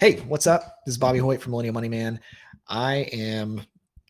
[0.00, 0.78] Hey, what's up?
[0.86, 2.20] This is Bobby Hoyt from Millennial Money Man.
[2.68, 3.62] I am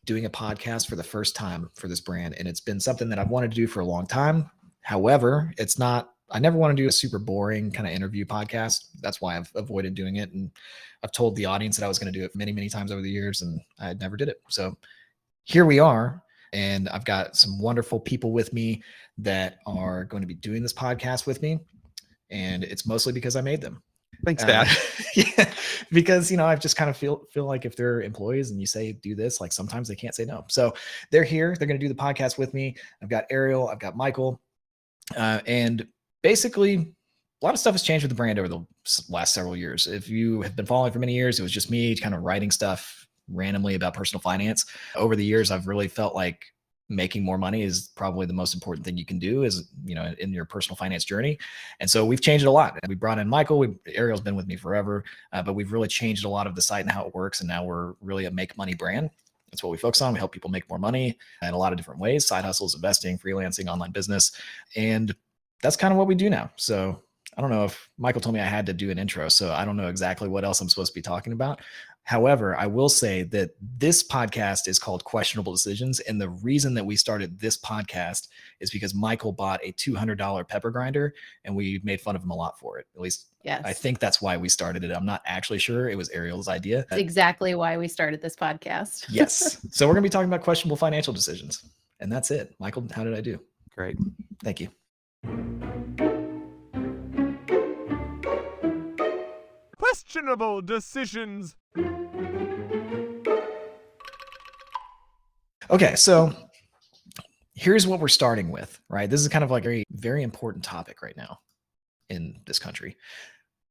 [0.04, 3.18] doing a podcast for the first time for this brand, and it's been something that
[3.18, 4.50] I've wanted to do for a long time.
[4.82, 8.88] However, it's not, I never want to do a super boring kind of interview podcast.
[9.00, 10.30] That's why I've avoided doing it.
[10.30, 10.50] And
[11.02, 13.00] I've told the audience that I was going to do it many, many times over
[13.00, 14.42] the years, and I never did it.
[14.50, 14.76] So
[15.44, 16.22] here we are.
[16.52, 18.82] And I've got some wonderful people with me
[19.16, 21.60] that are going to be doing this podcast with me.
[22.28, 23.82] And it's mostly because I made them.
[24.24, 24.66] Thanks, Dad.
[24.66, 25.52] Uh, yeah,
[25.92, 28.66] because you know, I just kind of feel feel like if they're employees and you
[28.66, 30.44] say do this, like sometimes they can't say no.
[30.48, 30.74] So
[31.10, 31.54] they're here.
[31.58, 32.76] They're going to do the podcast with me.
[33.02, 33.68] I've got Ariel.
[33.68, 34.40] I've got Michael,
[35.16, 35.86] uh, and
[36.22, 36.94] basically
[37.40, 38.66] a lot of stuff has changed with the brand over the
[39.08, 39.86] last several years.
[39.86, 42.50] If you have been following for many years, it was just me kind of writing
[42.50, 44.66] stuff randomly about personal finance.
[44.96, 46.44] Over the years, I've really felt like
[46.88, 50.14] making more money is probably the most important thing you can do is you know
[50.18, 51.38] in your personal finance journey.
[51.80, 52.78] And so we've changed a lot.
[52.88, 53.58] We brought in michael.
[53.58, 56.62] We, ariel's been with me forever uh, but we've really changed a lot of the
[56.62, 57.40] site and how it works.
[57.40, 59.10] And now we're really a make money brand.
[59.50, 60.12] That's what we focus on.
[60.12, 62.26] We help people make more money in a lot of different ways.
[62.26, 64.32] Side hustles investing freelancing online business.
[64.76, 65.14] And
[65.62, 66.50] that's kind of what we do now.
[66.56, 67.02] So
[67.36, 69.64] I don't know if Michael told me I had to do an intro, so I
[69.64, 71.60] don't know exactly what else I'm supposed to be talking about.
[72.08, 76.00] However, I will say that this podcast is called Questionable Decisions.
[76.00, 78.28] And the reason that we started this podcast
[78.60, 81.12] is because Michael bought a $200 pepper grinder
[81.44, 82.86] and we made fun of him a lot for it.
[82.94, 83.60] At least yes.
[83.62, 84.90] I think that's why we started it.
[84.90, 85.90] I'm not actually sure.
[85.90, 86.86] It was Ariel's idea.
[86.88, 89.04] That's exactly why we started this podcast.
[89.10, 89.60] yes.
[89.70, 91.62] So we're going to be talking about questionable financial decisions.
[92.00, 92.54] And that's it.
[92.58, 93.38] Michael, how did I do?
[93.76, 93.98] Great.
[94.42, 94.70] Thank you.
[100.08, 101.54] questionable decisions.
[105.70, 106.32] Okay, so
[107.54, 109.08] here's what we're starting with, right?
[109.08, 111.40] This is kind of like a very important topic right now
[112.08, 112.96] in this country.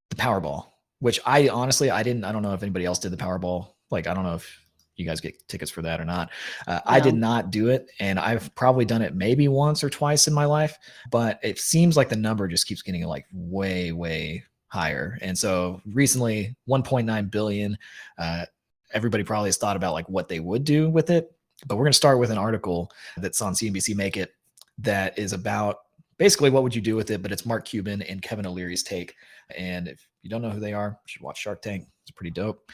[0.09, 0.67] The Powerball,
[0.99, 3.69] which I honestly I didn't I don't know if anybody else did the Powerball.
[3.89, 4.61] Like I don't know if
[4.95, 6.31] you guys get tickets for that or not.
[6.67, 10.27] Uh, I did not do it, and I've probably done it maybe once or twice
[10.27, 10.77] in my life,
[11.11, 15.17] but it seems like the number just keeps getting like way, way higher.
[15.21, 17.77] And so recently, 1.9 billion.
[18.17, 18.45] Uh,
[18.91, 21.31] everybody probably has thought about like what they would do with it,
[21.65, 24.33] but we're going to start with an article that's on CNBC Make It
[24.79, 25.79] that is about
[26.17, 27.21] basically what would you do with it.
[27.21, 29.15] But it's Mark Cuban and Kevin O'Leary's take.
[29.55, 31.87] And if you don't know who they are, you should watch Shark Tank.
[32.03, 32.69] It's pretty dope.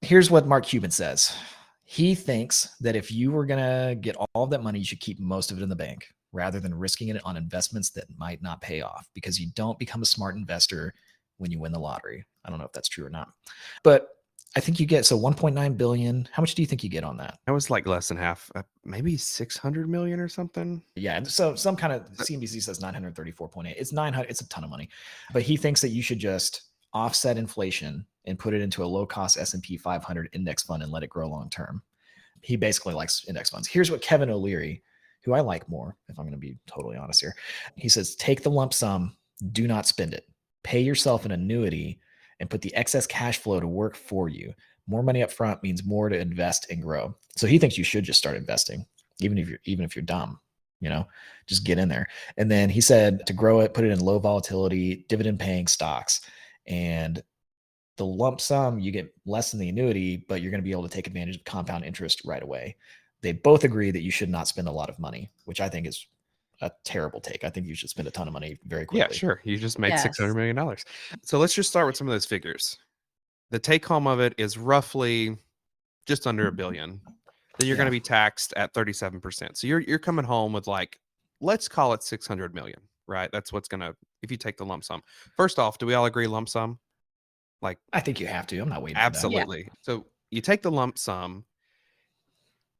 [0.00, 1.36] Here's what Mark Cuban says.
[1.84, 5.00] He thinks that if you were going to get all of that money, you should
[5.00, 8.42] keep most of it in the bank rather than risking it on investments that might
[8.42, 10.92] not pay off because you don't become a smart investor
[11.38, 12.24] when you win the lottery.
[12.44, 13.28] I don't know if that's true or not,
[13.82, 14.15] but
[14.56, 16.26] I think you get so 1.9 billion.
[16.32, 17.38] How much do you think you get on that?
[17.46, 20.82] That was like less than half, uh, maybe 600 million or something.
[20.94, 21.22] Yeah.
[21.24, 23.74] So some kind of CNBC says 934.8.
[23.76, 24.30] It's 900.
[24.30, 24.88] It's a ton of money,
[25.34, 26.62] but he thinks that you should just
[26.94, 31.02] offset inflation and put it into a low cost S&P 500 index fund and let
[31.02, 31.82] it grow long term.
[32.40, 33.68] He basically likes index funds.
[33.68, 34.82] Here's what Kevin O'Leary,
[35.22, 37.34] who I like more, if I'm going to be totally honest here,
[37.76, 39.16] he says, take the lump sum,
[39.52, 40.24] do not spend it
[40.66, 42.00] pay yourself an annuity
[42.40, 44.52] and put the excess cash flow to work for you.
[44.86, 47.16] More money up front means more to invest and grow.
[47.36, 48.86] So he thinks you should just start investing,
[49.20, 50.38] even if you're even if you're dumb,
[50.80, 51.06] you know,
[51.46, 52.08] just get in there.
[52.36, 56.20] And then he said to grow it, put it in low volatility, dividend paying stocks.
[56.66, 57.22] And
[57.96, 60.82] the lump sum, you get less than the annuity, but you're going to be able
[60.82, 62.76] to take advantage of compound interest right away.
[63.22, 65.86] They both agree that you should not spend a lot of money, which I think
[65.86, 66.06] is
[66.60, 67.44] a terrible take.
[67.44, 69.00] I think you should spend a ton of money very quickly.
[69.14, 69.40] Yeah, sure.
[69.44, 70.06] You just made yes.
[70.06, 70.76] $600 million.
[71.22, 72.78] So let's just start with some of those figures.
[73.50, 75.36] The take home of it is roughly
[76.06, 76.56] just under a mm-hmm.
[76.56, 77.00] billion.
[77.58, 77.76] Then you're yeah.
[77.76, 79.56] going to be taxed at 37%.
[79.56, 81.00] So you're you're coming home with like
[81.40, 83.30] let's call it 600 million, right?
[83.32, 85.02] That's what's going to if you take the lump sum.
[85.36, 86.78] First off, do we all agree lump sum?
[87.62, 88.58] Like I think you have to.
[88.58, 88.98] I'm not waiting.
[88.98, 89.64] Absolutely.
[89.64, 89.74] Yeah.
[89.80, 91.44] So you take the lump sum,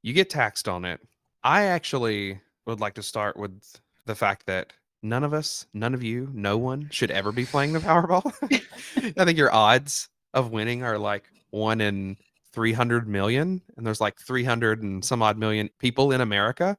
[0.02, 1.00] you get taxed on it.
[1.42, 3.62] I actually would like to start with
[4.06, 4.72] the fact that
[5.02, 8.32] none of us, none of you, no one should ever be playing the Powerball.
[9.16, 12.16] I think your odds of winning are like one in
[12.52, 16.76] 300 million, and there's like 300 and some odd million people in America.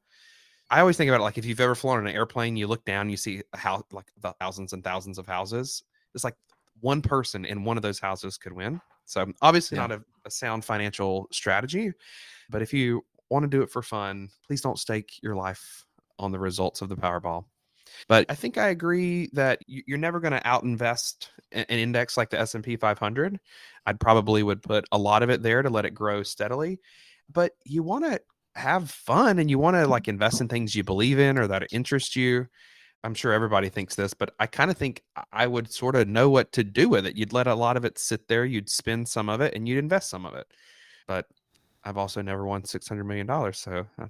[0.70, 2.84] I always think about it like if you've ever flown in an airplane, you look
[2.84, 5.82] down, you see house, like the thousands and thousands of houses.
[6.14, 6.36] It's like
[6.80, 8.80] one person in one of those houses could win.
[9.06, 9.86] So obviously yeah.
[9.86, 11.92] not a, a sound financial strategy,
[12.50, 15.84] but if you want to do it for fun, please don't stake your life
[16.18, 17.44] on the results of the Powerball.
[18.06, 22.38] But I think I agree that you're never going to outinvest an index like the
[22.38, 23.40] S&P 500.
[23.86, 26.80] I'd probably would put a lot of it there to let it grow steadily.
[27.32, 28.20] But you want to
[28.54, 31.68] have fun and you want to like invest in things you believe in or that
[31.72, 32.46] interest you.
[33.04, 36.08] I'm sure everybody thinks this, but I kind of think I- I would sort of
[36.08, 37.16] know what to do with it.
[37.16, 39.78] You'd let a lot of it sit there, you'd spend some of it, and you'd
[39.78, 40.46] invest some of it.
[41.06, 41.26] But
[41.88, 44.06] I've also never won six hundred million dollars, so I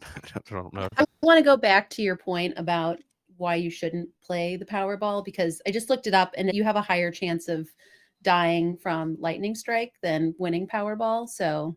[0.51, 0.89] don't know.
[0.97, 2.99] I want to go back to your point about
[3.37, 6.75] why you shouldn't play the Powerball because I just looked it up and you have
[6.75, 7.69] a higher chance of
[8.23, 11.29] dying from lightning strike than winning Powerball.
[11.29, 11.77] So,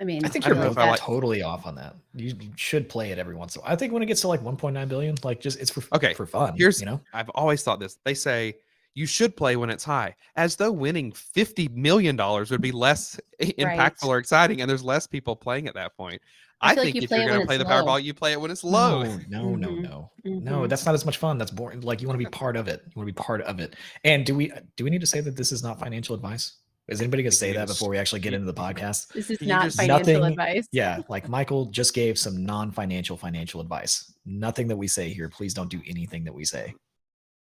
[0.00, 1.94] I mean, I think you're don't know both like- totally off on that.
[2.14, 3.72] You should play it every once in a while.
[3.72, 6.24] I think when it gets to like 1.9 billion, like just it's for Okay, for
[6.24, 6.54] fun.
[6.56, 7.98] here's- you know, I've always thought this.
[8.04, 8.54] They say
[8.98, 13.18] you should play when it's high, as though winning fifty million dollars would be less
[13.40, 16.20] i- impactful or exciting, and there's less people playing at that point.
[16.60, 17.70] I I, feel like think you if you're going to play the low.
[17.70, 19.04] Powerball, you play it when it's low.
[19.04, 19.82] No, no, no, Mhm.
[19.82, 20.58] no, no.
[20.62, 20.68] Mhm.
[20.68, 21.38] That's not as much fun.
[21.38, 21.82] That's boring.
[21.82, 22.82] Like you want to be part of it.
[22.86, 23.76] You want to be part of it.
[24.02, 26.56] And do we do we need to say that this is not financial advice?
[26.88, 29.08] Is anybody going to say that before we actually get into the podcast?
[29.12, 30.66] this is not just- financial Nothing- advice.
[30.72, 34.12] Yeah, like Michael just gave some non-financial financial advice.
[34.26, 35.28] Nothing that we say here.
[35.28, 36.74] Please don't do anything that we say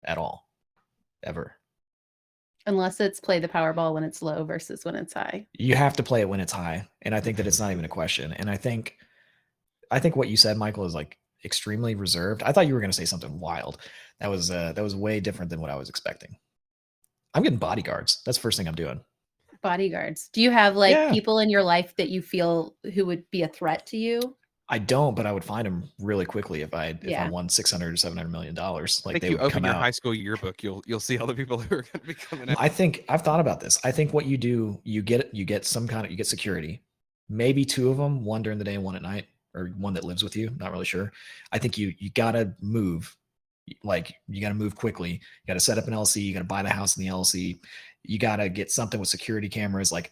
[0.05, 0.46] at all,
[1.27, 1.57] ever.
[2.67, 5.47] Unless it's play the Powerball when it's low versus when it's high.
[5.53, 7.85] You have to play it when it's high, and I think that it's not even
[7.85, 8.33] a question.
[8.33, 8.97] And I think,
[9.91, 12.43] I think what you said, Michael, is like extremely reserved.
[12.43, 13.79] I thought you were going to say something wild.
[14.21, 16.37] That was uh, that was way different than what I was expecting.
[17.35, 18.23] I'm getting bodyguards.
[18.25, 19.01] That's the first thing I'm doing.
[19.63, 20.29] Bodyguards.
[20.33, 21.13] Do you have like Yeah.
[21.13, 24.37] people in your life that you feel who would be a threat to you?
[24.69, 27.93] I don't, but I would find them really quickly if I if I won 600
[27.93, 29.01] or 700 million dollars.
[29.05, 29.81] I Like think they you would open come your out.
[29.81, 32.51] high school yearbook, you'll you'll see all the people who are going to be coming
[32.51, 32.59] out.
[32.59, 33.79] I think I've thought about this.
[33.85, 36.83] I think what you do, you get you get some kind of you get security,
[37.29, 40.05] maybe two of them, one during the day and one at night, or one that
[40.05, 40.51] lives with you.
[40.59, 41.13] Not really sure.
[41.53, 43.17] I think you you gotta move,
[43.85, 45.13] like you gotta move quickly.
[45.13, 46.23] You gotta set up an LC.
[46.23, 47.61] You gotta buy the house in the LC.
[48.03, 49.93] You gotta get something with security cameras.
[49.93, 50.11] Like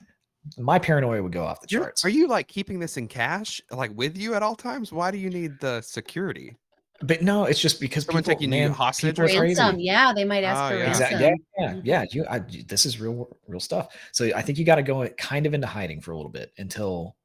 [0.59, 2.05] my paranoia would go off the You're- charts.
[2.05, 4.93] are you like keeping this in cash, like with you at all times?
[4.93, 6.57] Why do you need the security?
[7.03, 9.43] but no, it's just because Someone people, taking you man, hostage people or.
[9.43, 9.79] Ransom.
[9.79, 10.85] Yeah, they might ask Oh, for yeah.
[10.85, 11.21] ransom.
[11.21, 11.81] Yeah, yeah, Mhm.
[11.85, 12.05] yeah.
[12.13, 13.89] You, I, this is real, real stuff.
[14.13, 16.53] So I think you got to go kind of into hiding for a little bit
[16.57, 17.17] until,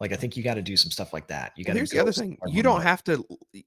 [0.00, 1.52] like, I think you got to do some stuff like that.
[1.56, 1.78] You got to.
[1.78, 3.24] here's the other thing: you don't have to.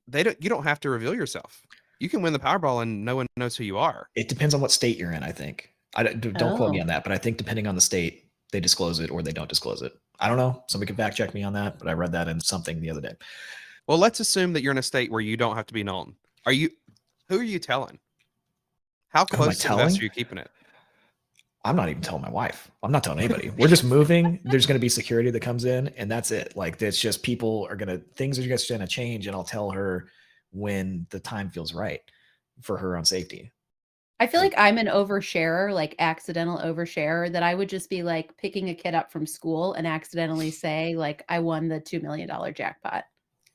[0.07, 0.37] They don't.
[0.43, 1.61] You don't have to reveal yourself.
[1.99, 4.09] You can win the Powerball and no one knows who you are.
[4.13, 5.23] It depends on what state you're in.
[5.23, 5.69] I think.
[5.95, 6.81] I don't, don't quote me Oh.
[6.81, 9.49] on that, but I think depending on the state, they disclose it or they don't
[9.49, 9.93] disclose it.
[10.19, 10.63] I don't know.
[10.67, 13.01] Somebody could fact check me on that, but I read that in something the other
[13.01, 13.13] day.
[13.87, 16.15] Well, let's assume that you're in a state where you don't have to be known.
[16.45, 16.69] Are you?
[17.29, 17.99] Who are you telling?
[19.09, 19.87] How Who am I close to telling?
[19.87, 20.49] are you keeping it?
[21.63, 22.69] I'm not even telling my wife.
[22.83, 23.49] I'm not telling anybody.
[23.57, 24.39] We're just moving.
[24.43, 26.55] There's going to be security that comes in, and that's it.
[26.55, 29.43] Like it's just people are going to things are just going to change, and I'll
[29.43, 30.07] tell her
[30.51, 32.01] when the time feels right
[32.61, 33.51] for her own safety.
[34.19, 38.35] I feel like I'm an oversharer, like accidental oversharer, that I would just be like
[38.37, 42.29] picking a kid up from school and accidentally say, like, I won the $2 million
[42.53, 43.03] jackpot.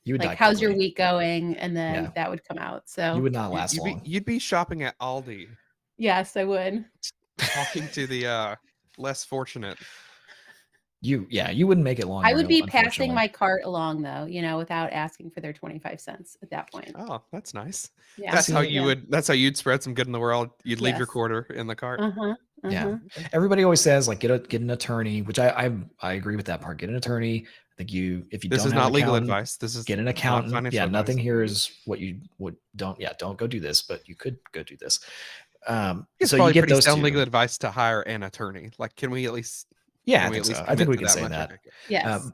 [0.03, 1.55] You would Like, how's your week going?
[1.57, 2.09] And then Yeah.
[2.15, 2.87] that would come out.
[2.87, 5.47] So, You would not last you'd, be, you'd be shopping at Aldi,
[5.97, 6.85] yes, I would.
[7.39, 8.55] talking to the uh,
[8.99, 9.77] less fortunate.
[11.03, 12.23] You yeah, you wouldn't make it long.
[12.23, 15.99] I would be passing my cart along, though, you know, without asking for their 25
[15.99, 16.91] cents at that point.
[16.95, 17.89] Oh, that's nice.
[18.17, 18.31] Yeah.
[18.35, 18.85] that's how you yeah.
[18.85, 19.09] would.
[19.09, 20.51] That's how you'd spread some good in the world.
[20.63, 22.01] You'd leave your quarter in the cart.
[22.01, 22.35] Uh huh.
[22.69, 22.97] Yeah.
[23.33, 25.71] Everybody always says like get a get an attorney, which I I,
[26.09, 26.77] I agree with that part.
[26.77, 27.47] Get an attorney.
[27.47, 29.57] I think you if you This don't is have not legal advice.
[29.57, 30.53] This is Get an not accountant.
[30.53, 30.93] financial Yeah, advice.
[30.99, 34.37] nothing here is what you would don't yeah don't go do this, but you could
[34.51, 34.99] go do this.
[35.67, 37.05] Um, It's so you probably get pretty those sound two.
[37.05, 38.69] legal advice to hire an attorney.
[38.77, 39.65] Like, can we at least?
[40.11, 40.61] Yeah, I can we think at so.
[40.61, 41.51] least I think we to can say that.
[41.51, 41.59] Okay.
[41.89, 42.05] Yes.
[42.23, 42.33] Um,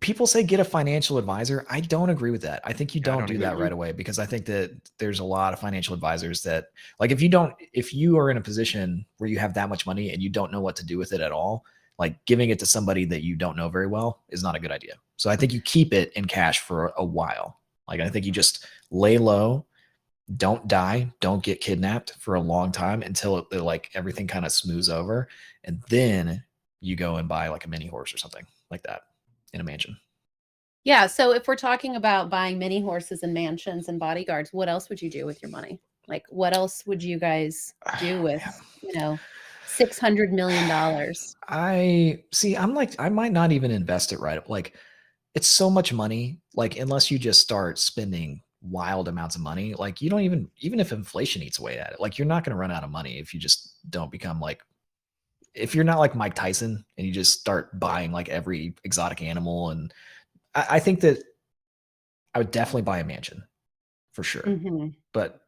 [0.00, 1.64] people say get a financial advisor.
[1.70, 2.60] I don't agree with that.
[2.64, 3.44] I think you Yeah, don't don't do either.
[3.44, 6.66] that right away because I think that there's a lot of financial advisors that
[7.00, 9.86] like if you don't if you are in a position where you have that much
[9.86, 11.64] money and you don't know what to do with it at all,
[11.98, 14.70] like giving it to somebody that you don't know very well is not a good
[14.70, 14.94] idea.
[15.16, 17.58] So I think you keep it in cash for a while.
[17.88, 19.64] Like I think you just lay low,
[20.36, 24.52] don't die, don't get kidnapped for a long time until it, like everything kind of
[24.52, 25.28] smooths over
[25.64, 26.44] and then
[26.80, 29.02] you go and buy like a mini horse or something like that
[29.52, 29.96] in a mansion.
[30.84, 31.06] Yeah.
[31.06, 35.02] So if we're talking about buying mini horses and mansions and bodyguards, what else would
[35.02, 35.80] you do with your money?
[36.06, 38.42] Like, what else would you guys do oh, with,
[38.82, 39.18] you know,
[39.66, 41.36] six hundred million dollars?
[41.48, 42.56] I see.
[42.56, 44.48] I'm like, I might not even invest it right.
[44.48, 44.74] Like,
[45.34, 46.40] it's so much money.
[46.54, 50.80] Like, unless you just start spending wild amounts of money, like, you don't even, even
[50.80, 53.18] if inflation eats away at it, like, you're not going to run out of money
[53.18, 54.62] if you just don't become like,
[55.58, 59.70] if you're not like Mike Tyson and you just start buying like every exotic animal.
[59.70, 59.92] And
[60.54, 61.18] I, I think that
[62.34, 63.42] I would definitely buy a mansion
[64.12, 64.42] for sure.
[64.42, 64.94] Mhm.
[65.12, 65.42] but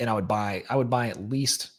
[0.00, 1.70] and I would buy I would buy at least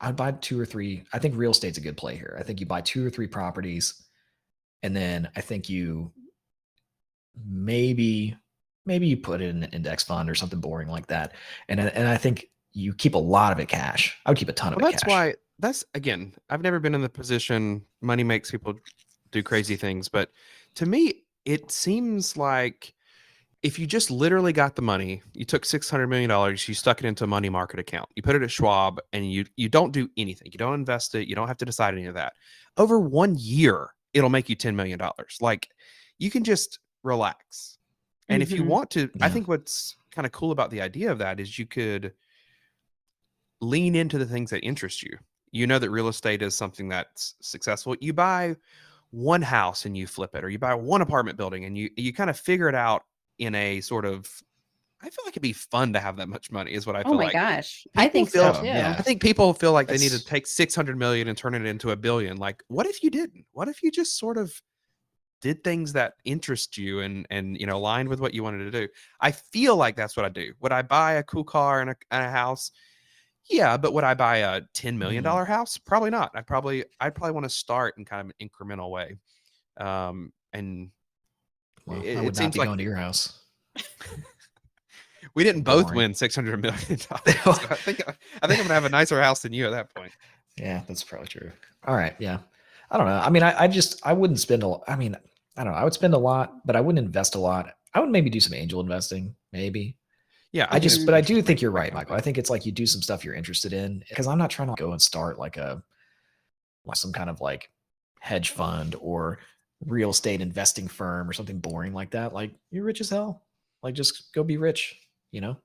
[0.00, 1.04] I would buy two or three.
[1.12, 2.36] I think real estate's a good play here.
[2.38, 4.02] I think you buy two or three properties,
[4.82, 6.12] and then I think you
[7.46, 8.36] maybe
[8.86, 11.32] maybe you put it in an index fund or something boring like that.
[11.68, 14.18] And and I think you keep a lot of it cash.
[14.26, 15.10] I would keep a ton of Well, it that's cash.
[15.10, 18.74] why that's again, I've never been in the position money makes people
[19.30, 20.30] do crazy things, but
[20.76, 22.94] to me, it seems like
[23.62, 27.00] if you just literally got the money, you took six hundred million dollars, you stuck
[27.00, 29.92] it into a money market account, you put it at Schwab, and you you don't
[29.92, 32.34] do anything, you don't invest it, you don't have to decide any of that.
[32.76, 35.38] Over one year, it'll make you ten million dollars.
[35.40, 35.70] Like
[36.18, 37.78] you can just relax.
[38.28, 38.68] And if you Mhm.
[38.68, 41.66] want to, I think what's kind of cool about the idea of that is you
[41.66, 42.14] could
[43.60, 45.18] lean into the things that interest you.
[45.54, 47.94] You know that real estate is something that's successful.
[48.00, 48.56] You buy
[49.10, 52.12] one house and you flip it, or you buy one apartment building and you you
[52.12, 53.04] kind of figure it out
[53.38, 54.28] in a sort of.
[55.00, 56.72] I feel like it'd be fun to have that much money.
[56.72, 57.32] Is what I oh feel Oh my like.
[57.34, 57.86] gosh.
[57.94, 58.66] I think feel- so too.
[58.66, 58.96] yeah.
[58.98, 61.90] I think people feel like they need to take 600 million and turn it into
[61.92, 62.36] a billion.
[62.38, 63.44] Like, what if you didn't?
[63.52, 64.60] What if you just sort of
[65.40, 68.70] did things that interest you and and you know aligned with what you wanted to
[68.72, 68.88] do?
[69.20, 70.52] I feel like that's what I do.
[70.60, 72.72] Would I buy a cool car and a, and a house?
[73.50, 75.26] Yeah, but would I buy a 10 million Mhm.
[75.26, 75.76] dollar house?
[75.78, 76.32] Probably not.
[76.34, 79.16] I probably I'd probably want to start in kind of an incremental way.
[79.78, 80.90] Um and
[81.86, 83.40] Well, it- I it would not seems be like- going to your house.
[85.34, 87.40] we didn't both win 600 million dollars.
[87.42, 88.00] so I think
[88.42, 90.12] I think I'm gonna have a nicer house than you at that point.
[90.56, 91.50] Yeah, that's probably true.
[91.86, 92.14] All right.
[92.18, 92.38] Yeah.
[92.90, 93.18] I don't know.
[93.18, 94.84] I mean, I, I just, I wouldn't spend a lot.
[94.86, 95.16] I mean,
[95.56, 95.78] I don't know.
[95.78, 97.70] I would spend a lot, but I wouldn't invest a lot.
[97.92, 99.96] I would maybe do some angel investing, maybe.
[100.54, 102.14] Yeah, I just, but I do think you're right, Michael.
[102.14, 104.68] I think it's like you do some stuff you're interested in because I'm not trying
[104.68, 105.82] to go and start like a,
[106.84, 107.70] like some kind of like
[108.20, 109.40] hedge fund or
[109.84, 112.32] real estate investing firm or something boring like that.
[112.32, 113.42] Like you're rich as hell.
[113.82, 114.96] Like just go be rich,
[115.32, 115.56] you know?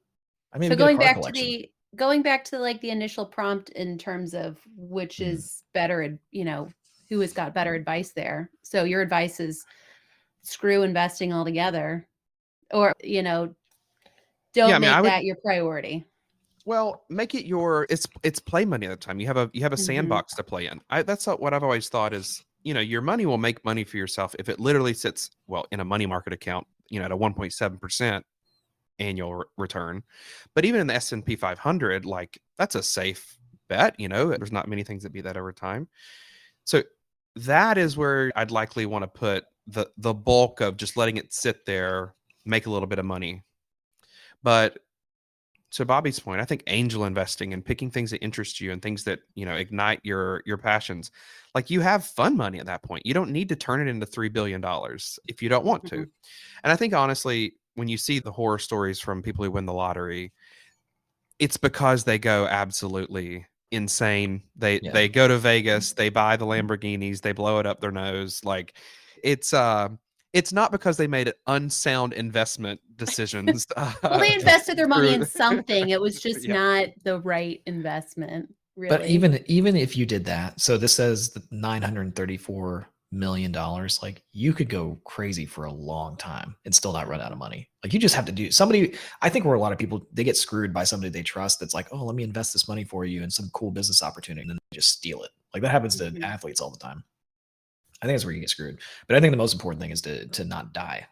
[0.52, 3.96] I mean, so going back to the going back to like the initial prompt in
[3.96, 5.34] terms of which Mhm.
[5.34, 6.68] is better ad- you know
[7.10, 9.66] who has got better advice there so your advice is
[10.44, 12.08] screw investing altogether
[12.72, 13.54] or you know
[14.54, 16.06] don't Yeah, I mean, make I would- that your priority
[16.66, 19.20] Well, make it your it's it's play money at the time.
[19.20, 19.86] You have a you have a Mhm.
[19.86, 20.82] sandbox to play in.
[20.90, 23.98] I, that's what I've always thought is you know your money will make money for
[23.98, 26.68] yourself if it literally sits well in a money market account.
[26.90, 28.26] You know at a one point seven percent
[29.00, 30.04] annual re- return,
[30.54, 33.38] but even in the S and P five hundred, like that's a safe
[33.70, 33.98] bet.
[34.00, 35.88] You know there's not many things that beat that over time.
[36.66, 36.84] So
[37.38, 41.34] that is where I'd likely want to put the the bulk of just letting it
[41.34, 42.14] sit there,
[42.46, 43.44] make a little bit of money.
[44.44, 44.80] But
[45.72, 49.04] to Bobby's point, I think angel investing and picking things that interest you and things
[49.04, 51.12] that you know ignite your your passions,
[51.54, 53.06] like you have fun money at that point.
[53.06, 55.98] You don't need to turn it into three billion dollars if you don't want to.
[55.98, 56.10] Mhm.
[56.64, 59.74] And I think honestly, when you see the horror stories from people who win the
[59.74, 60.34] lottery,
[61.40, 64.44] it's because they go absolutely insane.
[64.56, 64.92] They Yeah.
[64.92, 68.44] they go to Vegas, they buy the Lamborghinis, they blow it up their nose.
[68.44, 68.78] Like
[69.24, 69.90] it's uh
[70.34, 73.66] it's not because they made unsound investment decisions.
[73.78, 76.54] well they invested their money in something it was just Yeah.
[76.54, 81.30] not the right investment really But even even if you did that, so this says
[81.32, 86.94] the 934 million dollars, like you could go crazy for a long time and still
[86.94, 87.68] not run out of money.
[87.84, 88.96] Like you just have to do somebody.
[89.24, 91.74] I think where a lot of people they get screwed by somebody they trust that's
[91.74, 94.50] like, oh, let me invest this money for you in some cool business opportunity, and
[94.52, 95.32] then they just steal it.
[95.54, 96.24] Like that happens to Mhm.
[96.24, 97.04] athletes all the time.
[98.02, 98.80] I think that's where you get screwed.
[99.08, 101.08] But I think the most important thing is to to not die.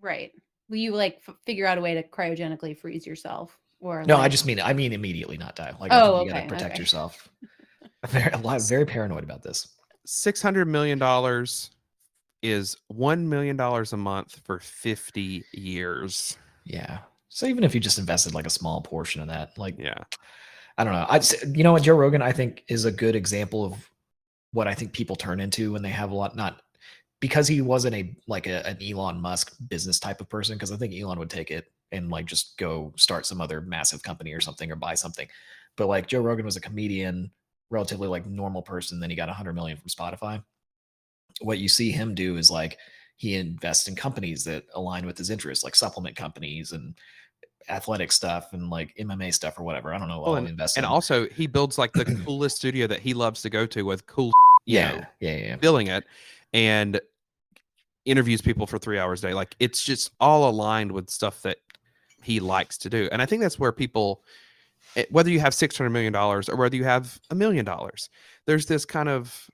[0.00, 0.32] right
[0.68, 4.28] will you like f- figure out a way to cryogenically freeze yourself or No, I
[4.28, 5.72] just mean I mean immediately not die.
[5.80, 6.80] Like Oh, think you okay, gotta protect okay.
[6.82, 7.28] yourself.
[8.04, 9.68] I'm very, a lot, very paranoid about this.
[10.06, 11.70] six hundred million dollars
[12.42, 16.36] is one million dollars a month for fifty years.
[16.64, 16.98] Yeah.
[17.28, 19.94] So even if you just invested like a small portion of that, like Yeah,
[20.78, 21.06] I don't know.
[21.08, 21.20] I
[21.54, 23.90] you know what Joe Rogan I think is a good example of
[24.52, 26.62] what I think people turn into when they have a lot not
[27.20, 30.76] because he wasn't a like a, an Elon Musk business type of person because I
[30.76, 34.40] think Elon would take it and like just go start some other massive company or
[34.40, 35.28] something or buy something.
[35.76, 37.30] But like Joe Rogan was a comedian,
[37.70, 40.42] relatively like normal person, then he got 100 million from Spotify.
[41.40, 42.78] What you see him do is like
[43.16, 46.94] he invests in companies that align with his interests, like supplement companies and
[47.68, 49.92] athletic stuff and like MMA stuff or whatever.
[49.92, 50.90] I don't know what Well, I'll invest and in.
[50.90, 54.32] also he builds like the coolest studio that he loves to go to with cool,
[54.66, 55.56] yeah, know, yeah, yeah, yeah.
[55.56, 56.04] filling it,
[56.52, 57.00] and
[58.04, 59.34] interviews people for three hours a day.
[59.34, 61.58] Like it's just all aligned with stuff that
[62.22, 64.22] he likes to do, and I think that's where people,
[64.96, 68.10] eh, whether you have six hundred million dollars or whether you have a million dollars,
[68.46, 69.48] there's this kind of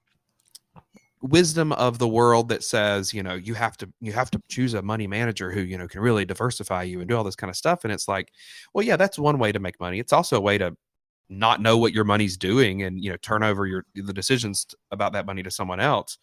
[1.21, 4.75] wisdom of the world that says you know you have to you have to choose
[4.75, 7.51] a money manager who you know can really diversify you and do all this kind
[7.51, 8.33] of stuff and it's like
[8.73, 10.77] well yeah that's one way to make money it's also a way to
[11.29, 15.13] not know what your money's doing and you know turn over your the decisions about
[15.13, 16.19] that money to someone else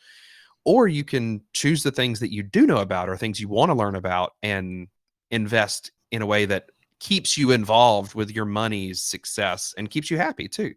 [0.65, 3.69] or you can choose the things that you do know about or things you want
[3.69, 4.87] to learn about and
[5.31, 10.17] invest in a way that keeps you involved with your money's success and keeps you
[10.17, 10.73] happy too.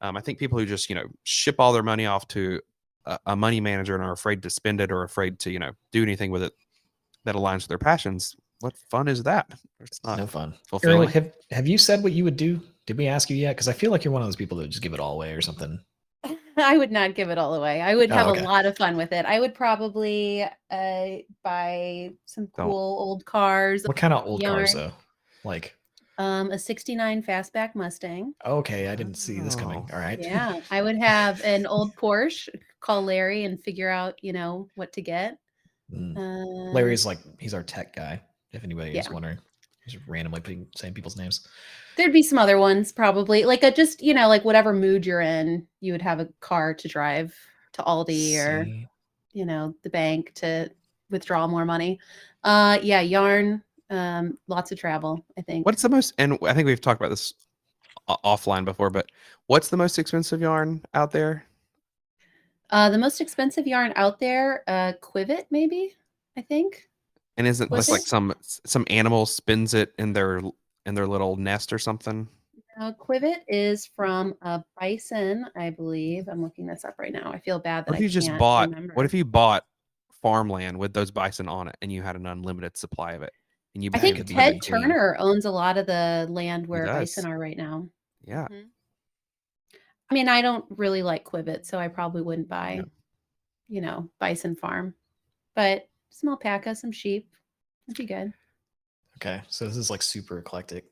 [0.00, 2.60] Um, I think people who just you know ship all their money off to
[3.08, 5.72] a, a money manager and are afraid to spend it or afraid to you know
[5.92, 6.52] do anything with it
[7.24, 8.36] that aligns with their passions.
[8.60, 9.52] What fun is that?
[9.80, 10.48] It's not no fun.
[10.50, 11.08] Ariel, fulfilling.
[11.10, 12.60] have have you said what you would do?
[12.86, 13.50] Did we ask you yet?
[13.56, 15.12] Because I feel like you're one of those people that would just give it all
[15.14, 15.78] away or something.
[16.56, 17.80] I would not give it all away.
[17.80, 18.40] I would Oh, have okay.
[18.40, 19.24] a lot of fun with it.
[19.26, 21.06] I would probably uh,
[21.44, 22.66] buy some Don't.
[22.66, 23.84] cool old cars.
[23.84, 24.90] What kind of old cars though?
[25.44, 25.76] Like,
[26.18, 28.34] Um, a '69 fastback Mustang.
[28.44, 29.86] okay, I didn't see this coming.
[29.92, 29.94] Oh.
[29.94, 30.18] All right.
[30.20, 32.48] Yeah, I would have an old Porsche.
[32.80, 35.38] Call Larry and figure out, you know, what to get.
[35.92, 36.16] Mm.
[36.16, 38.20] Uh, Larry's like he's our tech guy.
[38.52, 39.38] If anybody is wondering,
[39.84, 41.46] he's randomly putting saying people's names.
[41.96, 45.20] There'd be some other ones probably, like a just you know, like whatever mood you're
[45.20, 47.34] in, you would have a car to drive
[47.72, 48.66] to Aldi or
[49.32, 50.70] you know the bank to
[51.10, 51.98] withdraw more money.
[52.44, 53.62] Uh, yeah, yarn.
[53.90, 55.24] Um, lots of travel.
[55.38, 55.64] I think.
[55.64, 56.14] What's the most?
[56.18, 57.34] And I think we've talked about this
[58.08, 59.10] offline before, but
[59.46, 61.44] what's the most expensive yarn out there?
[62.70, 65.94] Uh, the most expensive yarn out there, uh, qiviut, maybe.
[66.36, 66.88] I think.
[67.36, 70.40] And isn't Was this like some some animal spins it in their
[70.86, 72.28] in their little nest or something?
[72.80, 76.28] Uh, qiviut is from a bison, I believe.
[76.28, 77.32] I'm looking this up right now.
[77.32, 78.68] I feel bad that What if I you just bought?
[78.68, 78.94] remember.
[78.94, 79.64] What if you bought
[80.22, 83.32] farmland with those bison on it, and you had an unlimited supply of it?
[83.74, 84.62] And you I think Ted?
[84.62, 87.88] Turner owns a lot of the land where bison are right now.
[88.24, 88.46] Yeah,
[90.10, 92.82] I mean, I don't really like qiviut, so I probably wouldn't buy, Yeah.
[93.68, 94.94] you know, bison farm.
[95.54, 97.28] But some alpaca, some sheep,
[97.86, 98.32] would be good.
[99.16, 100.84] Okay, so this is like super eclectic.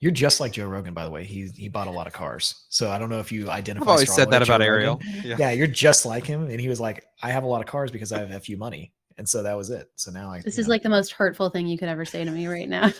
[0.00, 1.24] You're just like Joe Rogan, by the way.
[1.24, 3.84] He he bought a lot of cars, so I don't know if you identify.
[3.84, 5.00] I've always said that with Joe about Ariel.
[5.24, 5.36] Yeah.
[5.38, 7.90] Yeah, you're just like him, and he was like, "I have a lot of cars
[7.90, 9.90] because I have a few money," and so that was it.
[9.96, 10.40] So now I.
[10.42, 10.72] This is know.
[10.72, 12.92] like the most hurtful thing you could ever say to me right now.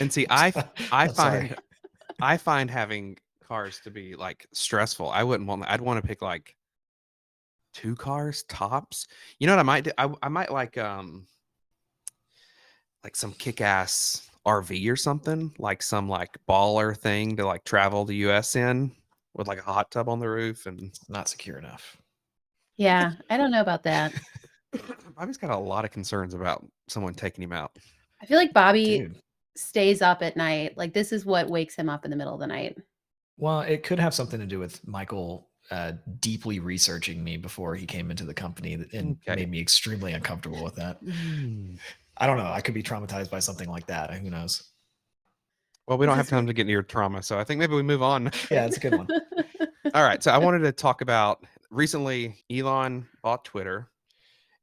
[0.00, 0.52] And see, I
[0.92, 1.56] I find
[2.20, 5.08] I find having cars to be like stressful.
[5.10, 5.64] I wouldn't want.
[5.68, 6.54] I'd want to pick like
[7.74, 9.06] two cars tops.
[9.38, 9.90] You know what I might do?
[9.98, 11.26] I I might like um
[13.04, 18.04] like some kick ass RV or something, like some like baller thing to like travel
[18.04, 18.92] the US in
[19.34, 21.96] with like a hot tub on the roof and not secure enough.
[22.76, 24.12] yeah, I don't know about that.
[25.16, 27.72] Bobby's got a lot of concerns about someone taking him out.
[28.20, 29.16] I feel like Bobby Dude.
[29.56, 30.76] stays up at night.
[30.76, 32.76] Like this is what wakes him up in the middle of the night.
[33.38, 37.86] Well, it could have something to do with Michael uh, deeply researching me before he
[37.86, 39.40] came into the company and Okay.
[39.40, 40.98] made me extremely uncomfortable with that.
[42.18, 42.46] I don't know.
[42.46, 44.12] I could be traumatized by something like that.
[44.14, 44.62] Who knows?
[45.86, 47.82] Well, we don't have time to get into your trauma, so I think maybe we
[47.82, 48.30] move on.
[48.50, 49.08] Yeah, it's a good one.
[49.94, 50.22] All right.
[50.22, 53.88] So I wanted to talk about recently Elon bought Twitter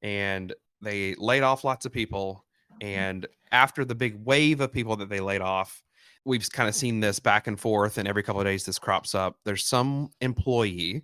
[0.01, 2.43] and they laid off lots of people.
[2.81, 5.81] And after the big wave of people that they laid off,
[6.25, 7.97] we've kind of seen this back and forth.
[7.97, 9.37] And every couple of days, this crops up.
[9.45, 11.03] There's some employee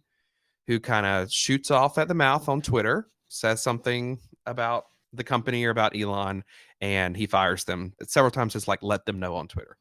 [0.68, 5.66] who kind of shoots off at the mouth on Twitter, says something about the company
[5.66, 6.44] or about Elon,
[6.82, 9.78] and he fires them several times, just like let them know on Twitter.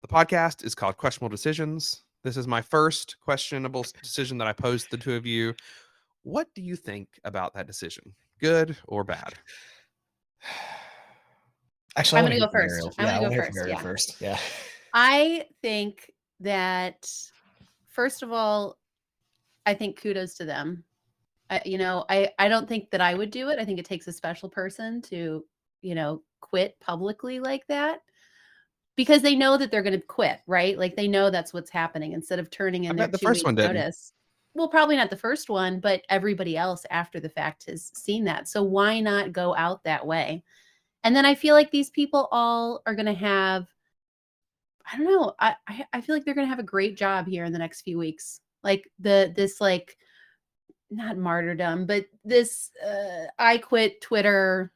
[0.00, 2.02] The podcast is called Questionable Decisions.
[2.24, 5.54] This is my first questionable decision that I posed to the two of you.
[6.22, 8.14] What do you think about that decision?
[8.40, 9.34] Good or bad?
[11.96, 12.74] Actually, I'm gonna go first.
[12.74, 12.94] Ariel.
[12.98, 13.82] I'm yeah, gonna I go hear from first, yeah.
[13.82, 14.20] first.
[14.20, 14.38] Yeah.
[14.92, 17.10] I think that
[17.88, 18.78] first of all,
[19.64, 20.84] I think kudos to them.
[21.50, 23.58] I, you know, I I don't think that I would do it.
[23.58, 25.44] I think it takes a special person to,
[25.82, 28.00] you know, quit publicly like that
[28.96, 30.78] because they know that they're going to quit, right?
[30.78, 33.44] Like they know that's what's happening instead of turning in I their the two first
[33.44, 33.74] one didn't.
[33.76, 34.12] notice.
[34.54, 38.48] Well, probably not the first one, but everybody else after the fact has seen that.
[38.48, 40.44] So why not go out that way?
[41.04, 43.66] And then I feel like these people all are going to have
[44.90, 45.34] I don't know.
[45.38, 47.82] I, I I feel like they're gonna have a great job here in the next
[47.82, 48.40] few weeks.
[48.62, 49.96] Like the this like
[50.90, 54.72] not martyrdom, but this uh, I quit Twitter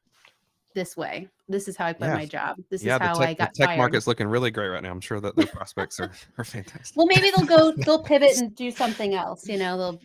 [0.75, 1.29] this way.
[1.49, 2.15] This is how I quit Yeah.
[2.17, 2.57] my job.
[2.71, 3.79] This yeah, is how tech, I got the tech fired.
[3.79, 4.91] market's looking really great right now.
[4.91, 6.97] I'm sure that the prospects are, are fantastic.
[6.97, 7.73] Well, maybe they'll go.
[7.77, 9.47] They'll pivot and do something else.
[9.49, 10.01] You know, they'll.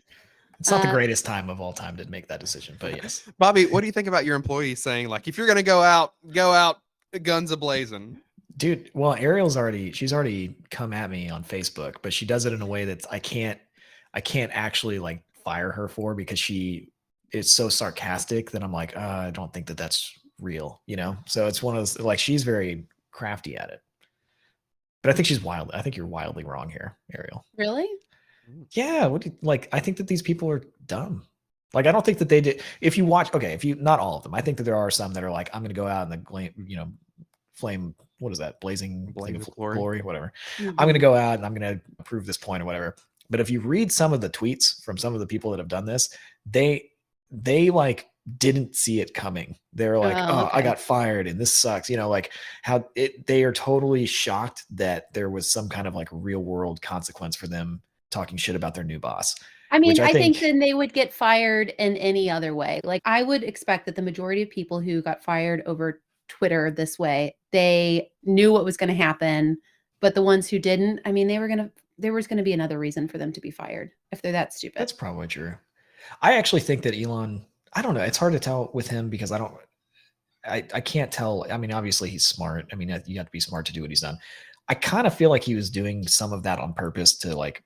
[0.60, 3.28] It's not the Uh, greatest time of all time to make that decision, but yes.
[3.40, 5.82] Bobby, what do you think about your employees saying like, if you're going to go
[5.82, 6.78] out, go out
[7.24, 8.22] guns a blazing?
[8.58, 12.54] Dude, well, Ariel's already she's already come at me on Facebook, but she does it
[12.54, 13.60] in a way that I can't
[14.14, 16.90] I can't actually like fire her for because she
[17.32, 21.18] is so sarcastic that I'm like, uh, I don't think that that's real, you know?
[21.28, 23.82] So it's one of those like she's very crafty at it.
[25.02, 25.72] But I think she's wild.
[25.74, 27.44] I think you're wildly wrong here, Ariel.
[27.58, 27.88] Really?
[28.72, 31.26] Yeah, what do you, like I think that these people are dumb.
[31.74, 32.62] Like I don't think that they did.
[32.82, 34.92] If you watch, okay, if you not all of them, I think that there are
[34.92, 36.92] some that are like, I'm going to go out in the gla- you know
[37.62, 37.96] flame.
[38.20, 38.60] What is that?
[38.60, 39.76] Blazing, Blazing blazing glory.
[39.78, 40.34] glory, whatever.
[40.58, 40.70] Mhm.
[40.78, 42.96] I'm going to go out and I'm going to prove this point or whatever.
[43.30, 45.70] But if you read some of the tweets from some of the people that have
[45.70, 46.10] done this,
[46.46, 46.90] they
[47.32, 49.56] they like didn't see it coming.
[49.74, 53.26] They're like, Oh, "Oh, I got fired and this sucks." You know, like how it
[53.26, 57.48] they are totally shocked that there was some kind of like real world consequence for
[57.48, 59.36] them talking shit about their new boss.
[59.74, 62.82] I mean, I I, think, think- then they would get fired in any other way.
[62.84, 66.98] Like I would expect that the majority of people who got fired over Twitter this
[66.98, 69.58] way, they knew what was going to happen,
[70.00, 72.44] but the ones who didn't, I mean, they were going to there was going to
[72.44, 74.80] be another reason for them to be fired if they're that stupid.
[74.80, 75.54] That's probably true.
[76.22, 79.32] I actually think that Elon, I don't know, it's hard to tell with him because
[79.32, 79.54] I don't
[80.44, 81.46] I, I can't tell.
[81.52, 82.66] I mean, obviously he's smart.
[82.72, 84.18] I mean, you have to be smart to do what he's done.
[84.68, 87.64] I kind of feel like he was doing some of that on purpose to like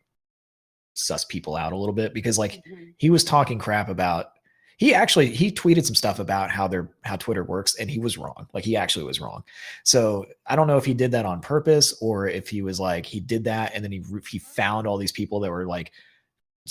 [0.94, 2.94] suss people out a little bit because like Mhm.
[2.98, 4.32] he was talking crap about
[4.78, 8.18] he actually he tweeted some stuff about how their how Twitter works and he was
[8.18, 8.48] wrong.
[8.54, 9.44] Like he actually was wrong.
[9.84, 13.06] So I don't know if he did that on purpose or if he was like
[13.06, 15.92] he did that and then he he found all these people that were like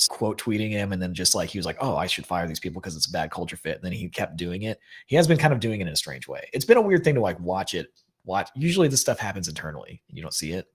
[0.08, 2.58] quote tweeting him and then just like he was like oh I should fire these
[2.60, 4.78] people because it's a bad culture fit and then he kept doing it.
[5.06, 6.48] He has been kind of doing it in a strange way.
[6.52, 7.88] It's been a weird thing to like watch it
[8.24, 10.66] watch usually this stuff happens internally and you don't see it.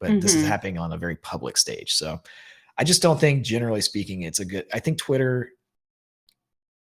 [0.00, 0.48] But this is Mhm.
[0.48, 1.94] happening on a very public stage.
[1.94, 2.20] So
[2.76, 4.66] I just don't think, generally speaking, it's a good.
[4.72, 5.50] I think Twitter.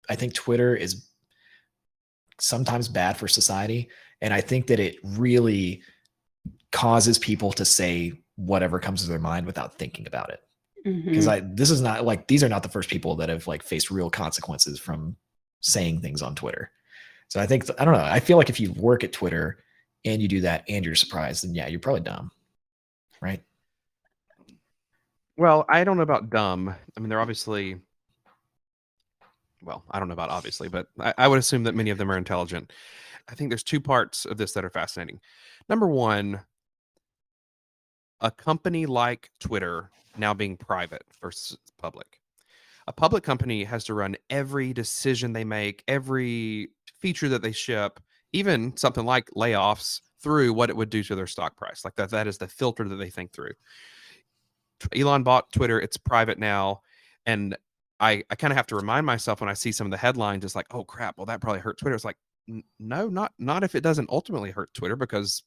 [0.08, 1.08] I think Twitter is
[2.40, 3.88] sometimes bad for society,
[4.20, 5.82] and I think that it really
[6.72, 10.40] causes people to say whatever comes to their mind without thinking about it.
[10.84, 11.30] Because Mhm.
[11.32, 13.90] I, this is not like these are not the first people that have like faced
[13.90, 15.16] real consequences from
[15.60, 16.70] saying things on Twitter.
[17.28, 18.04] So I think I don't know.
[18.04, 19.58] I feel like if you work at Twitter
[20.04, 22.30] and you do that and you're surprised, then yeah, you're probably dumb,
[23.20, 23.42] right?
[25.36, 26.74] Well, I don't know about dumb.
[26.96, 27.80] I mean, they're obviously.
[29.62, 32.10] Well, I don't know about obviously, but I, I would assume that many of them
[32.10, 32.72] are intelligent.
[33.28, 35.20] I think there's two parts of this that are fascinating.
[35.68, 36.40] Number one,
[38.20, 42.20] a company like Twitter now being private versus public.
[42.86, 46.68] A public company has to run every decision they make, every
[47.00, 47.98] feature that they ship,
[48.32, 51.84] even something like layoffs through what it would do to their stock price.
[51.84, 53.52] Like that, that is the filter that they think through.
[54.94, 55.80] Elon bought Twitter.
[55.80, 56.82] It's private now.
[57.26, 57.56] And
[58.00, 60.44] I, I kind of have to remind myself when I see some of the headlines,
[60.44, 61.94] it's like, oh crap, well, that probably hurt Twitter.
[61.94, 65.42] It's like, "N- no, not not if it doesn't ultimately hurt Twitter because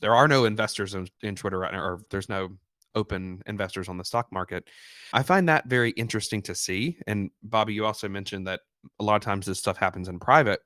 [0.00, 2.50] there are no investors in, in Twitter right now, or there's no
[2.94, 4.68] open investors on the stock market.
[5.12, 6.98] I find that very interesting to see.
[7.06, 8.60] And Bobby, you also mentioned that
[9.00, 10.60] a lot of times this stuff happens in private.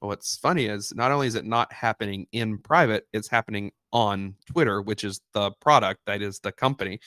[0.00, 4.80] What's funny is not only is it not happening in private, it's happening on Twitter,
[4.82, 6.98] which is the product that is the company.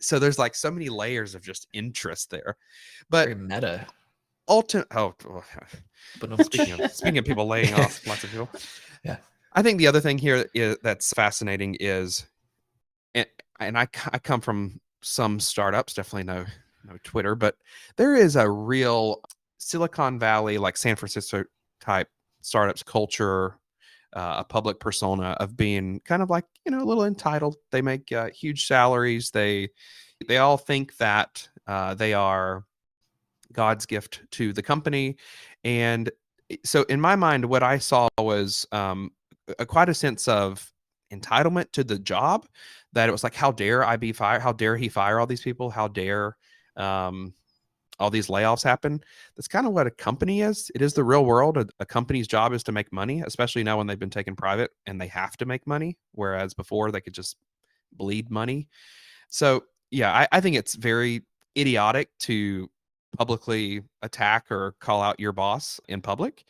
[0.00, 2.56] So there's like so many layers of just interest there.
[3.08, 3.86] But Very meta.
[4.48, 5.42] ultimate, oh, oh,
[6.20, 8.48] But no, speaking of speaking of people laying off lots of people
[9.04, 9.16] Yeah.
[9.54, 12.26] i think the other thing here is, that's fascinating is
[13.14, 13.26] and,
[13.58, 16.44] and I, I come from some startups definitely no
[16.84, 17.56] no twitter but
[17.96, 19.20] there is a real
[19.58, 21.44] silicon valley like san francisco
[21.80, 22.08] type
[22.42, 23.58] startups culture
[24.14, 27.56] uh, a public persona of being kind of like you know a little entitled.
[27.70, 29.30] They make uh, huge salaries.
[29.30, 29.70] They
[30.28, 32.64] they all think that uh, they are
[33.52, 35.16] god's gift to the company.
[35.64, 36.10] And
[36.64, 39.10] so in my mind what i saw was um
[39.58, 40.72] a, quite a sense of
[41.12, 42.46] entitlement to the job
[42.92, 45.42] that it was like how dare i be fired how dare he fire all these
[45.42, 45.70] people?
[45.70, 46.36] How dare
[46.76, 47.34] um
[47.98, 49.02] all these layoffs happen
[49.36, 50.70] that's kind of what a company is.
[50.74, 51.56] It is the real world.
[51.56, 54.70] A, a company's job is to make money especially now when they've been taken private
[54.86, 57.36] and they have to make money whereas before they could just
[57.92, 58.68] bleed money.
[59.28, 61.22] So yeah i, I think it's very
[61.56, 62.68] idiotic to
[63.16, 66.44] publicly attack or call out your boss in public.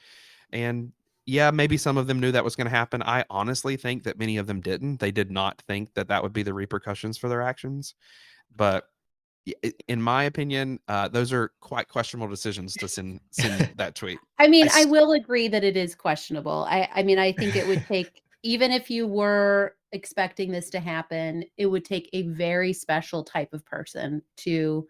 [0.51, 0.93] And
[1.27, 3.03] yeah maybe some of them knew that was going to happen.
[3.03, 5.01] I honestly think that many of them didn't.
[5.01, 7.95] They did not think that that would be the repercussions for their actions.
[8.55, 8.85] But
[9.89, 14.49] in my opinion uh, those are quite questionable decisions to send send that tweet I
[14.49, 16.67] mean, I will agree that it is questionable.
[16.69, 20.81] I, I mean, I think it would take, even if you were expecting this to
[20.81, 24.87] happen, it would take a very special type of person to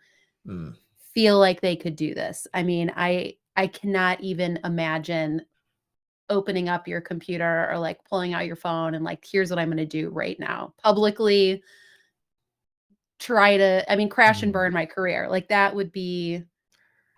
[0.46, 0.76] Mm.
[1.12, 2.46] feel like they could do this.
[2.54, 5.42] I mean, I I cannot even imagine
[6.28, 9.68] opening up your computer or like pulling out your phone and like here's what I'm
[9.68, 10.72] going to do right now.
[10.80, 11.62] Publicly
[13.18, 14.54] try to I mean crash and Mm.
[14.54, 15.28] burn my career.
[15.28, 16.42] Like that would be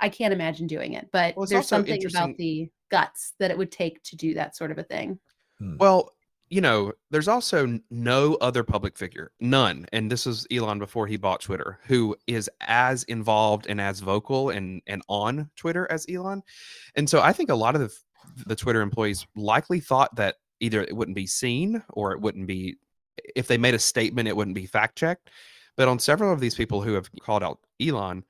[0.00, 1.08] I can't imagine doing it.
[1.10, 4.70] But Well, there's something about the guts that it would take to do that sort
[4.70, 5.18] of a thing.
[5.60, 5.78] Mm.
[5.78, 6.12] Well,
[6.50, 9.86] you know, there's also no other public figure, none.
[9.92, 14.50] And this is Elon before he bought Twitter, who is as involved and as vocal
[14.50, 16.42] and and on Twitter as Elon.
[16.94, 17.94] And so I think a lot of the,
[18.46, 22.78] the Twitter employees likely thought that either it wouldn't be seen or it wouldn't be
[23.34, 25.30] if they made a statement, it wouldn't be fact checked.
[25.78, 28.24] But on several of these people who have called out Elon,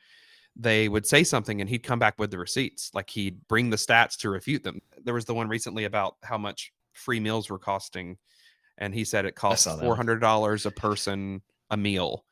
[0.54, 2.90] they would say something and he'd come back with the receipts.
[2.92, 4.80] Like he'd bring the stats to refute them.
[5.02, 8.18] There was the one recently about how much free meals were costing.
[8.76, 12.26] And he said it cost four hundred dollars a person a meal.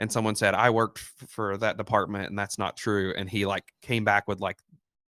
[0.00, 3.14] And someone said, I worked f- for that department and that's not true.
[3.16, 4.58] And he like came back with like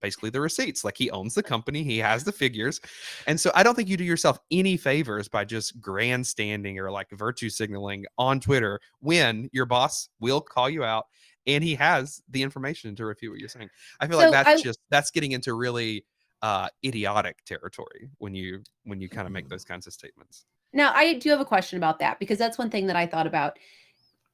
[0.01, 0.83] basically the receipts.
[0.83, 2.79] Like he owns the company, he has the figures.
[3.27, 7.09] And so I don't think you do yourself any favors by just grandstanding or like
[7.11, 11.05] virtue signaling on Twitter when your boss will call you out
[11.47, 13.69] and he has the information to refute what you're saying.
[13.99, 16.05] I feel So like that's I- just that's getting into really
[16.41, 20.45] uh idiotic territory when you when you kind of make those kinds of statements.
[20.73, 23.27] Now, I do have a question about that because that's one thing that I thought
[23.27, 23.59] about.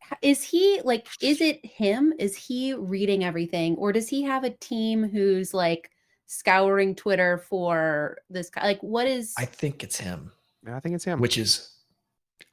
[0.05, 2.13] H- Is he like, is it him?
[2.19, 3.75] Is he reading everything?
[3.75, 5.91] Or does he have a team who's like
[6.27, 8.49] scouring Twitter for this?
[8.55, 9.33] Like, what is.
[9.37, 10.31] I think it's him,
[10.65, 11.19] Yeah, I think it's him.
[11.19, 11.73] which is,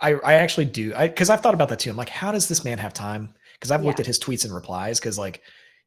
[0.00, 1.90] I I actually do, I because I've thought about that too.
[1.90, 3.35] I'm like, how does this man have time?
[3.54, 4.98] Because I've looked at his tweets and replies.
[4.98, 5.42] Because like,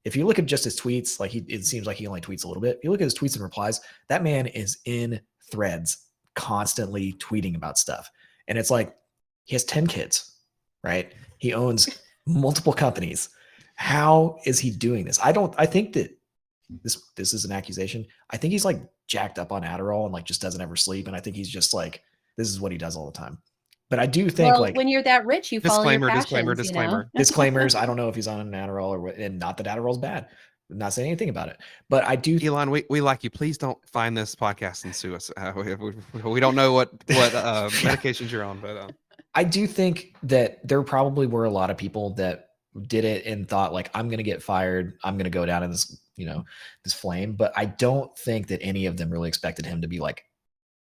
[0.05, 2.45] if you look at just his tweets, like he, it seems like he only tweets
[2.45, 2.77] a little bit.
[2.77, 5.19] If you look at his tweets and replies, that man is in
[5.51, 8.09] threads constantly tweeting about stuff,
[8.47, 8.95] and it's like
[9.43, 10.36] he has ten kids,
[10.87, 11.13] right?
[11.37, 13.29] He owns multiple companies.
[13.75, 15.19] How is he doing this?
[15.23, 15.53] I don't.
[15.57, 16.17] I think that
[16.83, 18.05] this this is an accusation.
[18.31, 21.07] I think he's like jacked up on Adderall and like just doesn't ever sleep.
[21.07, 22.03] And I think he's just like
[22.37, 23.37] this is what he does all the time.
[23.89, 26.51] But I do think well, like when you're that rich, you follow your disclaimer, disclaimer,
[26.51, 26.63] you know?
[26.63, 27.11] disclaimer.
[27.15, 27.75] disclaimers.
[27.75, 30.27] I don't know if he's on an Adderall or what, and not that Adderall's bad.
[30.69, 32.37] I'm not saying anything about it, but I do.
[32.45, 33.29] Elon, we, we like you.
[33.29, 35.31] Please don't find this podcast and sue us.
[35.37, 38.87] Uh, we, we, we don't know what what uh, medications you're on, but uh,
[39.37, 42.49] I do think that there probably were a lot of people that
[42.87, 44.97] did it and thought like I'm going to get fired.
[45.03, 46.43] I'm going to go down in this, you know,
[46.83, 47.33] this flame.
[47.33, 50.23] But I don't think that any of them really expected him to be like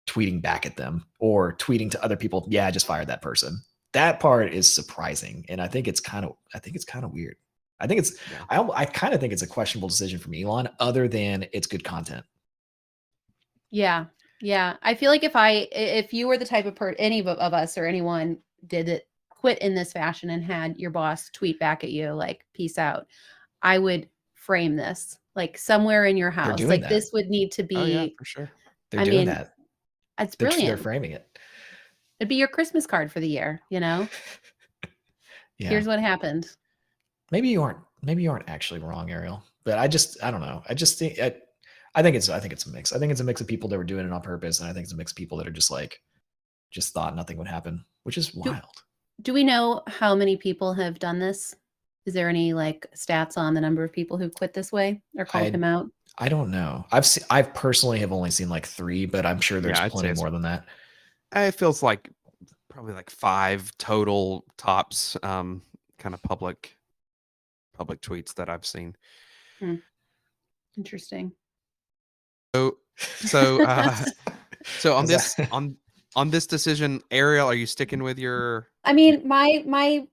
[0.06, 2.46] tweeting back at them or tweeting to other people.
[2.48, 3.60] Yeah, I just fired that person.
[3.92, 7.12] That part is surprising, and I think it's kind of I think it's kind of
[7.12, 7.36] weird.
[7.78, 8.62] I think it's Yeah.
[8.62, 11.84] I I kind of think it's a questionable decision from Elon, other than it's good
[11.84, 12.24] content.
[13.70, 14.06] Yeah.
[14.40, 14.76] Yeah.
[14.82, 17.52] I feel like if I if you were the type of per any of, of
[17.54, 21.84] us or anyone did it quit in this fashion and had your boss tweet back
[21.84, 23.06] at you like peace out,
[23.62, 26.60] I would frame this like somewhere in your house.
[26.60, 26.90] Like that.
[26.90, 28.50] this would need to be oh yeah, for sure.
[28.90, 29.54] They're I doing mean, that.
[30.18, 31.26] it's They're, they're framing it.
[32.20, 34.08] It'd be your Christmas card for the year, you know?
[35.58, 35.70] Yeah.
[35.70, 36.50] Here's what happened.
[37.32, 40.62] maybe you aren't maybe you aren't actually wrong ariel but i just i don't know
[40.68, 41.34] i just think I,
[41.96, 43.68] I think it's i think it's a mix i think it's a mix of people
[43.70, 45.48] that were doing it on purpose and i think it's a mix of people that
[45.48, 45.98] are just like
[46.70, 48.62] just thought nothing would happen which is wild
[49.22, 51.54] Do we know how many people have done this?
[52.04, 55.24] Is there any like stats on the number of people who've quit this way or
[55.24, 55.86] called I- him out?
[56.18, 59.60] i don't know i've seen I've personally have only seen like three but i'm sure
[59.60, 60.64] there's Yeah, plenty more than that
[61.34, 62.10] Uh, It feels like
[62.68, 65.62] probably like five total tops, um,
[65.98, 66.76] kind of public
[67.74, 68.94] public tweets that I've seen.
[70.76, 71.32] Interesting.
[73.26, 74.04] So so uh,
[74.78, 75.76] so on this on
[76.14, 78.68] on this decision, Ariel, are you sticking with your?
[78.84, 80.06] I mean, my my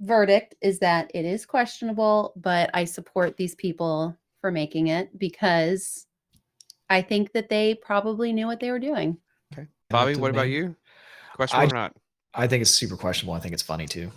[0.00, 6.06] verdict is that it is questionable, but I support these people for making it because
[6.90, 9.18] I think that they probably knew what they were doing.
[9.52, 10.76] Okay, Bobby, what about you?
[11.34, 11.94] Question I- or not?
[12.34, 14.10] i think it's super questionable i think it's funny too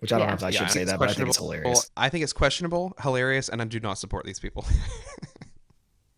[0.00, 0.30] which i don't Yeah.
[0.32, 2.34] know if i Yeah, should say that but i think it's hilarious I think it's
[2.34, 4.66] questionable, hilarious, and I do not support these people.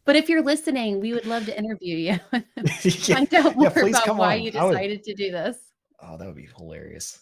[0.04, 2.18] But if you're listening, we would love to interview you.
[2.82, 3.14] Yeah.
[3.16, 4.42] Find out more please about come why on.
[4.42, 5.56] you I would- decided to do this.
[6.02, 7.20] Oh, that would be hilarious.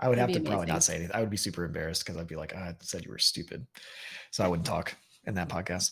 [0.00, 0.74] I would That'd have to probably amazing.
[0.74, 1.14] not say anything.
[1.14, 3.66] I would be super embarrassed because I'd be like, "Ah, I said you were stupid.
[4.32, 5.90] So I wouldn't talk in that podcast.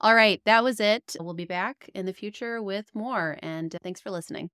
[0.00, 1.16] All right, that was it.
[1.20, 3.36] We'll be back in the future with more.
[3.42, 4.50] And thanks for listening.